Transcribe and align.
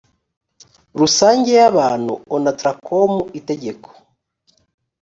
rusange 0.99 1.51
y 1.61 1.63
abantu 1.69 2.13
onatracom 2.35 3.11
itegeko 3.39 3.89